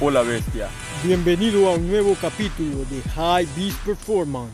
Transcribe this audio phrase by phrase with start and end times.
[0.00, 0.68] o la bestia.
[1.02, 4.52] Bienvenido a un nuevo capítulo de High Beast Performance.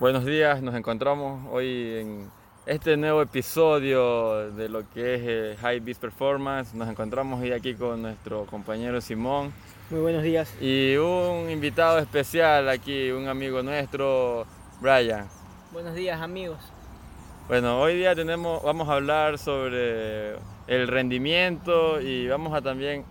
[0.00, 2.30] Buenos días, nos encontramos hoy en
[2.66, 6.74] este nuevo episodio de lo que es eh, High Beast Performance.
[6.74, 9.52] Nos encontramos hoy aquí con nuestro compañero Simón
[9.90, 10.52] Muy buenos días.
[10.60, 14.46] y un invitado especial aquí, un amigo nuestro,
[14.80, 15.26] Brian.
[15.72, 16.58] Buenos días amigos.
[17.48, 20.36] Bueno, hoy día tenemos, vamos a hablar sobre
[20.66, 23.04] el rendimiento y vamos a también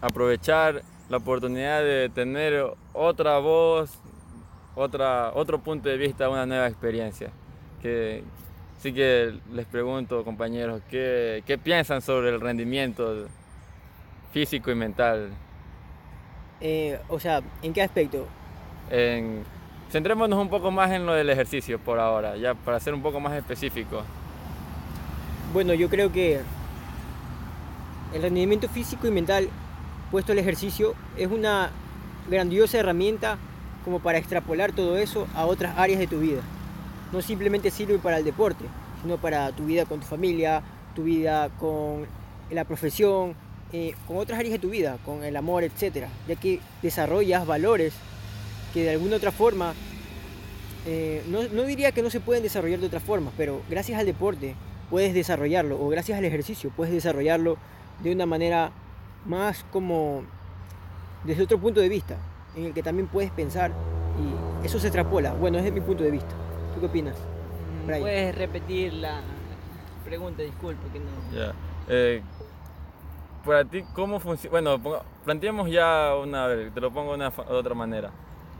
[0.00, 3.98] aprovechar la oportunidad de tener otra voz,
[4.74, 7.30] otra, otro punto de vista, una nueva experiencia.
[7.82, 8.22] Que,
[8.78, 13.26] así que les pregunto, compañeros, ¿qué, qué piensan sobre el rendimiento
[14.32, 15.30] físico y mental?
[16.60, 18.26] Eh, o sea, ¿en qué aspecto?
[18.90, 19.44] En-
[19.90, 23.18] centrémonos un poco más en lo del ejercicio por ahora, ya para ser un poco
[23.18, 24.02] más específico.
[25.52, 26.40] Bueno, yo creo que
[28.12, 29.48] el rendimiento físico y mental
[30.10, 31.70] puesto al ejercicio es una
[32.28, 33.38] grandiosa herramienta
[33.84, 36.42] como para extrapolar todo eso a otras áreas de tu vida.
[37.12, 38.64] No simplemente sirve para el deporte,
[39.02, 40.62] sino para tu vida con tu familia,
[40.94, 42.06] tu vida con
[42.50, 43.34] la profesión,
[43.72, 46.06] eh, con otras áreas de tu vida, con el amor, etc.
[46.28, 47.94] Ya que desarrollas valores
[48.74, 49.74] que de alguna otra forma,
[50.86, 54.06] eh, no, no diría que no se pueden desarrollar de otra forma, pero gracias al
[54.06, 54.54] deporte
[54.90, 57.56] puedes desarrollarlo, o gracias al ejercicio puedes desarrollarlo
[58.02, 58.70] de una manera
[59.26, 60.22] más como
[61.24, 62.16] desde otro punto de vista,
[62.56, 63.72] en el que también puedes pensar
[64.18, 65.34] y eso se extrapola.
[65.34, 66.34] Bueno, ese es mi punto de vista.
[66.74, 67.16] ¿Tú qué opinas?
[67.16, 68.00] Mm, Brian.
[68.00, 69.20] Puedes repetir la
[70.04, 71.06] pregunta, disculpe que no.
[71.32, 71.52] Ya.
[71.88, 72.22] Eh,
[73.44, 74.50] para ti, ¿cómo funciona?
[74.50, 78.10] Bueno, planteemos ya una te lo pongo de una de otra manera.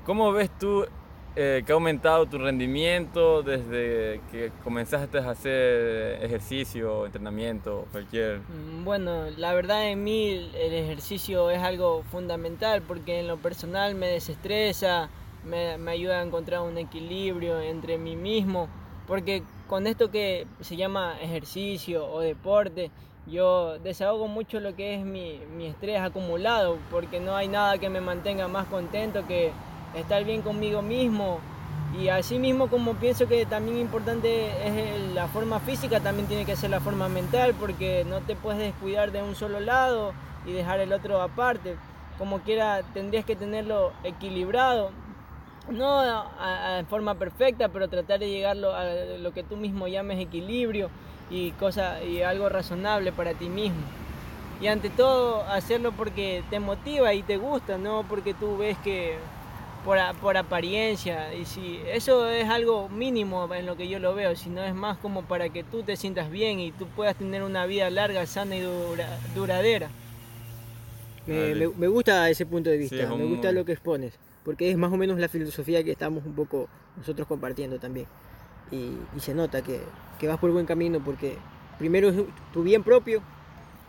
[0.04, 0.86] ¿Cómo ves tú
[1.36, 8.40] eh, que ha aumentado tu rendimiento desde que comenzaste a hacer ejercicio, entrenamiento, cualquier...
[8.40, 13.94] Mm, Bueno, la verdad en mí el ejercicio es algo fundamental porque en lo personal
[13.94, 15.08] me desestresa,
[15.44, 18.69] me, me ayuda a encontrar un equilibrio entre mí mismo,
[19.06, 22.90] porque con esto que se llama ejercicio o deporte,
[23.26, 27.88] yo desahogo mucho lo que es mi, mi estrés acumulado, porque no hay nada que
[27.88, 29.52] me mantenga más contento que
[29.94, 31.38] estar bien conmigo mismo.
[31.98, 36.54] Y así mismo como pienso que también importante es la forma física, también tiene que
[36.54, 40.12] ser la forma mental, porque no te puedes descuidar de un solo lado
[40.46, 41.76] y dejar el otro aparte.
[42.16, 44.92] Como quiera, tendrías que tenerlo equilibrado,
[45.68, 46.04] no
[46.78, 48.84] en forma perfecta, pero tratar de llegarlo a
[49.18, 50.90] lo que tú mismo llames equilibrio
[51.28, 53.82] y, cosa, y algo razonable para ti mismo.
[54.60, 59.16] Y ante todo, hacerlo porque te motiva y te gusta, no porque tú ves que
[59.84, 61.34] por, a- por apariencia.
[61.34, 64.98] Y si eso es algo mínimo en lo que yo lo veo, sino es más
[64.98, 68.56] como para que tú te sientas bien y tú puedas tener una vida larga, sana
[68.56, 69.88] y dura- duradera.
[71.26, 74.14] Me, me- me gusta ese punto de vista, Sí, me gusta lo que expones,
[74.44, 78.06] porque es más o menos la filosofía que estamos un poco nosotros compartiendo también.
[78.72, 79.80] Y, y se nota que,
[80.19, 81.36] que vas por buen camino porque
[81.78, 82.16] primero es
[82.52, 83.20] tu bien propio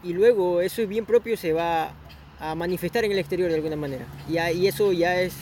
[0.04, 1.94] y luego eso bien propio se va
[2.40, 4.06] a manifestar en el exterior de alguna manera.
[4.30, 5.36] Y, a- y eso ya es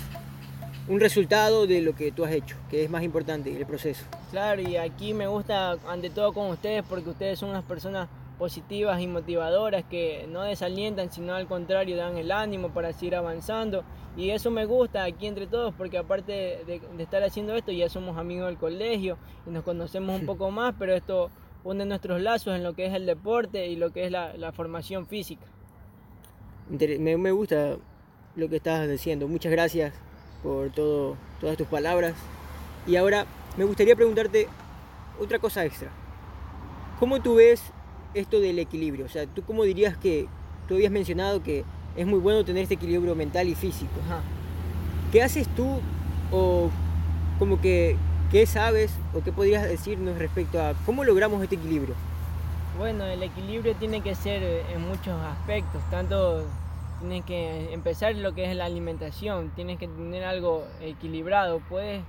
[0.90, 4.04] un resultado de lo que tú has hecho, que es más importante el proceso.
[4.32, 9.00] Claro, y aquí me gusta ante todo con ustedes porque ustedes son unas personas positivas
[9.00, 13.84] y motivadoras que no desalientan, sino al contrario dan el ánimo para seguir avanzando.
[14.18, 16.32] Y eso me gusta aquí entre todos porque aparte
[16.66, 20.50] de, de estar haciendo esto ya somos amigos del colegio y nos conocemos un poco
[20.50, 21.30] más, pero esto
[21.64, 24.52] une nuestros lazos en lo que es el deporte y lo que es la, la
[24.54, 25.46] formación física.
[26.68, 27.78] Me, me gusta
[28.36, 29.28] lo que estás diciendo.
[29.28, 29.94] Muchas gracias
[30.44, 32.14] por todo, todas tus palabras.
[32.88, 33.26] Y ahora
[33.58, 34.48] me gustaría preguntarte
[35.20, 35.90] otra cosa extra.
[37.00, 37.62] ¿Cómo tú ves
[38.14, 39.06] esto del equilibrio?
[39.06, 40.28] O sea, ¿tú cómo dirías que
[40.68, 41.64] tú habías mencionado que
[41.96, 43.92] es muy bueno tener este equilibrio mental y físico?
[44.06, 44.22] Ajá.
[45.12, 45.80] ¿Qué haces tú
[46.32, 46.70] o
[47.40, 47.96] como que
[48.32, 51.96] qué sabes o qué podrías decirnos respecto a cómo logramos este equilibrio?
[52.78, 56.46] Bueno, el equilibrio tiene que ser en muchos aspectos, tanto
[57.00, 62.04] tienes que empezar lo que es la alimentación, tienes que tener algo equilibrado, puedes,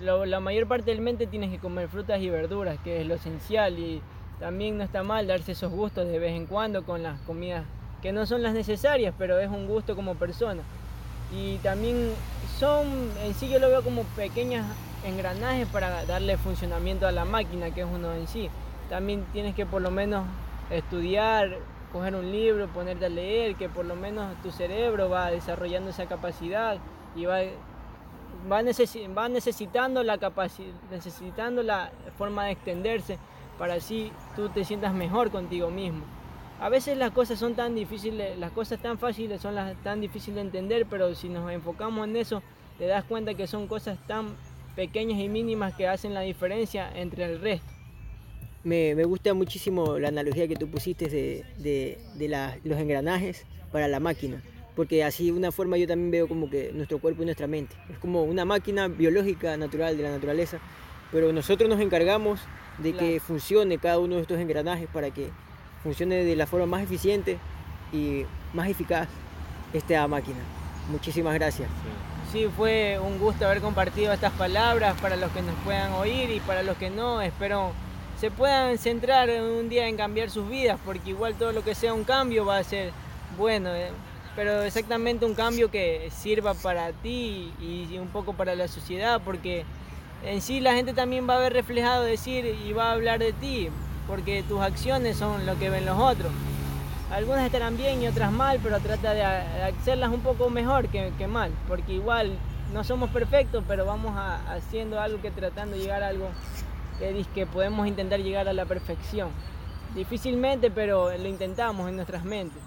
[0.00, 3.78] la mayor parte del mente tienes que comer frutas y verduras, que es lo esencial,
[3.78, 4.02] y
[4.40, 7.64] también no está mal darse esos gustos de vez en cuando con las comidas
[8.02, 10.62] que no son las necesarias, pero es un gusto como persona.
[11.34, 12.12] Y también
[12.58, 14.64] son, en sí yo lo veo como pequeños
[15.04, 18.48] engranajes para darle funcionamiento a la máquina, que es uno en sí.
[18.88, 20.24] También tienes que por lo menos
[20.70, 21.58] estudiar,
[21.96, 26.04] coger un libro, ponerte a leer, que por lo menos tu cerebro va desarrollando esa
[26.04, 26.76] capacidad
[27.14, 27.38] y va,
[28.50, 28.62] va,
[29.16, 30.18] va necesitando la
[30.90, 33.18] necesitando la forma de extenderse
[33.58, 36.04] para así tú te sientas mejor contigo mismo.
[36.60, 40.36] a veces las cosas son tan difíciles, las cosas tan fáciles son las tan difíciles
[40.36, 42.42] de entender, pero si nos enfocamos en eso,
[42.76, 44.36] te das cuenta que son cosas tan
[44.74, 47.75] pequeñas y mínimas que hacen la diferencia entre el resto.
[48.66, 51.98] Me, gusta muchísimo la analogía que tú pusiste de,
[52.64, 54.42] los engranajes para la máquina,
[54.74, 57.76] porque así de una forma yo también veo como que nuestro cuerpo y nuestra mente.
[57.88, 60.58] Es como una máquina biológica natural de la naturaleza,
[61.12, 62.40] pero nosotros nos encargamos
[62.78, 65.28] de que funcione cada uno de estos engranajes para que
[65.84, 67.38] funcione de la forma más eficiente
[67.92, 69.06] y más eficaz
[69.74, 70.40] esta máquina.
[70.90, 71.68] Muchísimas gracias.
[72.32, 72.48] Sí.
[72.56, 76.64] fue un gusto haber compartido estas palabras para los que nos puedan oír y para
[76.64, 77.72] los que no, espero
[78.18, 81.94] se puedan centrar un día en cambiar sus vidas, porque igual todo lo que sea
[81.94, 82.92] un cambio va a ser
[83.36, 83.90] bueno, eh,
[84.34, 89.64] pero exactamente un cambio que sirva para ti y un poco para la sociedad, porque
[90.24, 93.32] en sí la gente también va a ver reflejado decir y va a hablar de
[93.32, 93.68] ti,
[94.06, 96.32] porque tus acciones son lo que ven los otros.
[97.10, 101.52] Algunas estarán bien y otras mal, pero trata de hacerlas un poco mejor que, mal,
[101.68, 102.32] porque igual
[102.72, 104.14] no somos perfectos, pero vamos
[104.48, 106.28] haciendo algo que tratando de llegar a algo
[106.98, 109.30] que, que podemos intentar llegar a la perfección.
[109.94, 112.62] Difícilmente, pero lo intentamos en nuestras mentes.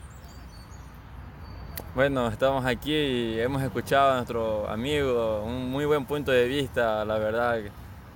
[1.96, 7.04] Bueno, estamos aquí y hemos escuchado a nuestro amigo, un muy buen punto de vista,
[7.04, 7.60] la verdad.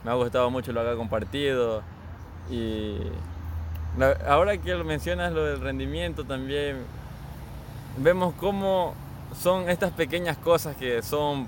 [0.03, 1.81] Me ha gustado mucho lo que ha compartido.
[2.49, 2.97] Y
[4.27, 6.77] ahora que lo mencionas lo del rendimiento también,
[7.97, 8.93] vemos cómo
[9.35, 11.47] son estas pequeñas cosas que son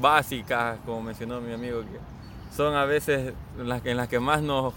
[0.00, 1.82] básicas, como mencionó mi amigo,
[2.56, 4.72] son a veces en las que más nos,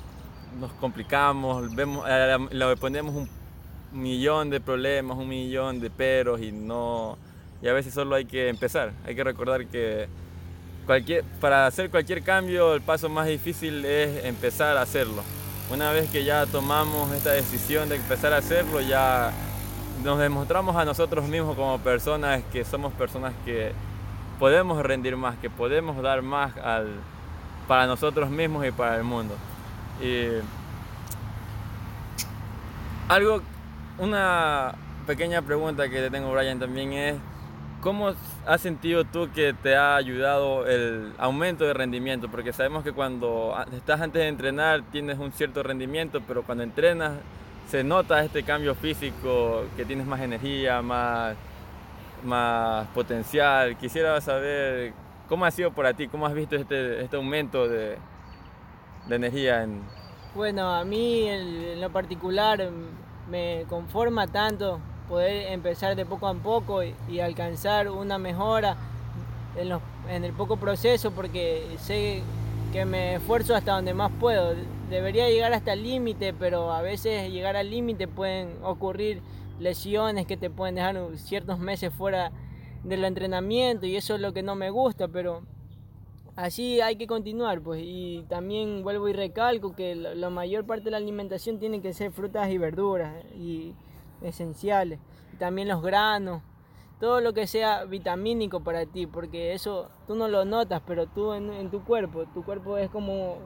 [0.60, 3.30] nos complicamos, vemos, eh, le ponemos un
[3.92, 7.18] millón de problemas, un millón de peros y no
[7.62, 8.94] y a veces solo hay que empezar.
[9.06, 10.08] Hay que recordar que
[10.86, 15.24] cualquier, para hacer cualquier cambio el paso más difícil es empezar a hacerlo.
[15.72, 19.32] Una vez que ya tomamos esta decisión de empezar a hacerlo, ya
[20.04, 23.74] nos demostramos a nosotros mismos como personas que somos personas que
[24.40, 26.96] podemos rendir más, que podemos dar más al,
[27.70, 29.36] para nosotros mismos y para el mundo.
[30.02, 30.26] Y
[33.08, 33.44] algo
[34.00, 34.74] una
[35.06, 37.16] pequeña pregunta que te tengo, Brian, también es,
[37.80, 38.12] ¿cómo
[38.48, 42.28] has sentido tú que te ha ayudado el aumento de rendimiento?
[42.28, 47.12] Porque sabemos que cuando estás antes de entrenar tienes un cierto rendimiento, pero cuando entrenas
[47.70, 51.36] se nota este cambio físico, que tienes más energía, más,
[52.24, 53.78] más potencial.
[53.78, 54.94] Quisiera saber
[55.30, 57.98] cómo ha sido para ti, cómo has visto este, este aumento de,
[59.08, 59.82] de energía en...
[60.36, 62.70] Bueno, a mí en lo particular
[63.30, 68.78] me conforma tanto poder empezar de poco a poco y, alcanzar una mejora
[69.56, 72.22] en, el poco proceso porque sé
[72.72, 74.56] que me esfuerzo hasta donde más puedo.
[74.90, 79.22] Debería llegar hasta el límite, pero a veces llegar al límite pueden ocurrir
[79.60, 82.32] lesiones que te pueden dejar ciertos meses fuera
[82.84, 85.44] del entrenamiento y eso es lo que no me gusta, pero
[86.36, 90.92] así hay que continuar, pues, y también vuelvo y recalco que la, mayor parte de
[90.92, 93.74] la alimentación tiene que ser frutas y verduras y
[94.22, 95.00] esenciales,
[95.38, 96.42] también los granos,
[97.00, 101.34] todo lo que sea vitamínico para ti, porque eso tú no lo notas, pero tú
[101.34, 103.38] en, tu cuerpo, tu cuerpo es como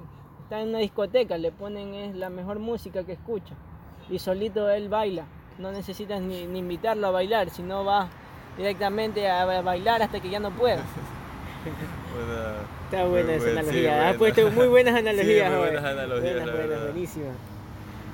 [0.41, 3.55] está en una discoteca, le ponen es la mejor música que escucha.
[4.09, 5.27] Y solito él baila,
[5.59, 8.09] no necesitas ni, ni invitarlo a bailar, sino va
[8.57, 10.81] directamente a bailar hasta que ya no pueda.
[12.85, 14.09] Está buena esa analogía.
[14.09, 15.49] Has puesto muy buenas analogías.
[15.49, 16.83] muy buenas analogías.
[16.83, 17.35] buenísimas.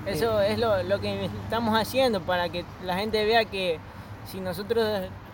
[0.05, 3.79] Eso es lo, lo, que estamos haciendo para que la gente vea que
[4.25, 4.87] si nosotros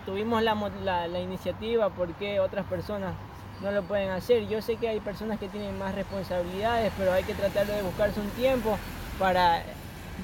[0.04, 3.14] tuvimos la, la, la iniciativa, ¿por qué otras personas
[3.62, 4.48] no lo pueden hacer?
[4.48, 8.18] Yo sé que hay personas que tienen más responsabilidades, pero hay que tratar de buscarse
[8.20, 8.76] un tiempo
[9.18, 9.62] para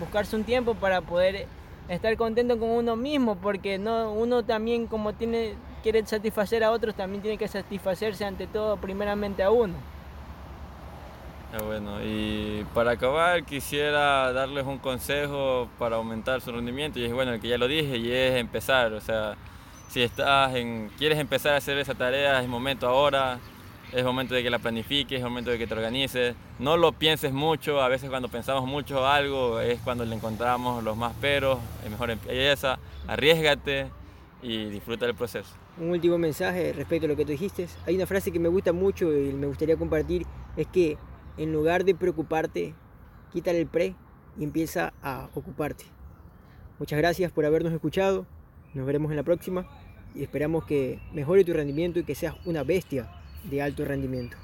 [0.01, 1.47] buscarse un tiempo para poder
[1.89, 6.95] estar contento con uno mismo, porque no uno también como tiene quiere satisfacer a otros,
[6.95, 9.75] también tiene que satisfacerse ante todo primeramente a uno.
[11.53, 17.13] Ah, bueno, y para acabar quisiera darles un consejo para aumentar su rendimiento y es
[17.13, 19.37] bueno, el que ya lo dije y es empezar, o sea,
[19.89, 23.39] si estás en, quieres empezar a hacer esa tarea, es momento ahora,
[23.93, 27.33] es momento de que la planifiques, es momento de que te organices, no lo pienses
[27.33, 31.91] mucho, a veces cuando pensamos mucho algo es cuando le encontramos los más peros, es
[31.91, 33.91] mejor empieza, arriesgate
[34.43, 35.51] y disfruta del proceso.
[35.79, 37.67] Un último mensaje respecto a lo que tú dijiste.
[37.87, 40.97] Hay una frase que me gusta mucho y me gustaría compartir, es que
[41.37, 42.75] en lugar de preocuparte,
[43.33, 43.95] quítale el pre
[44.39, 45.85] y empieza a ocuparte.
[46.79, 48.27] Muchas gracias por habernos escuchado,
[48.73, 49.67] nos veremos en la próxima
[50.15, 54.42] y esperamos que mejore tu rendimiento y que seas una bestia de alto rendimiento.